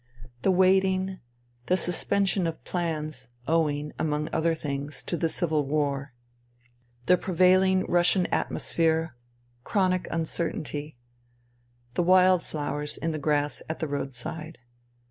The 0.41 0.49
waiting, 0.49 1.19
the 1.67 1.77
suspension 1.77 2.47
of 2.47 2.63
plans 2.63 3.27
owing, 3.47 3.93
among 3.99 4.29
other 4.33 4.55
things, 4.55 5.03
to 5.03 5.15
the 5.15 5.29
civil 5.29 5.63
war. 5.63 6.15
The 7.05 7.17
prevailing 7.19 7.85
Russian 7.85 8.25
atmosphere— 8.33 9.15
chronic 9.63 10.07
uncertainty. 10.09 10.97
The 11.93 12.01
wild 12.01 12.43
flowers 12.43 12.97
in 12.97 13.11
the 13.11 13.19
grass 13.19 13.61
at 13.69 13.77
the 13.77 13.87
road 13.87 14.15
side. 14.15 14.57